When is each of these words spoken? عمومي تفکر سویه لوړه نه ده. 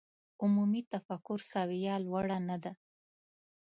عمومي 0.41 0.81
تفکر 0.93 1.39
سویه 1.51 1.93
لوړه 2.05 2.37
نه 2.49 2.57
ده. 2.63 2.71